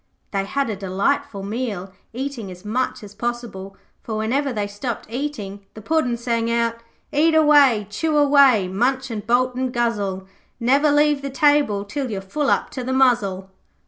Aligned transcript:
They 0.31 0.45
had 0.45 0.67
a 0.71 0.75
delightful 0.75 1.43
meal, 1.43 1.93
eating 2.11 2.49
as 2.49 2.65
much 2.65 3.03
as 3.03 3.13
possible, 3.13 3.77
for 4.01 4.15
whenever 4.17 4.51
they 4.51 4.65
stopped 4.65 5.05
eating 5.11 5.63
the 5.75 5.81
Puddin' 5.83 6.17
sang 6.17 6.49
out 6.49 6.77
'Eat 7.13 7.35
away, 7.35 7.85
chew 7.87 8.17
away, 8.17 8.67
munch 8.67 9.11
and 9.11 9.23
bolt 9.27 9.53
and 9.53 9.71
guzzle, 9.71 10.25
Never 10.59 10.91
leave 10.91 11.21
the 11.21 11.29
table 11.29 11.85
till 11.85 12.09
you're 12.09 12.19
full 12.19 12.49
up 12.49 12.71
to 12.71 12.83
the 12.83 12.93
muzzle.' 12.93 13.51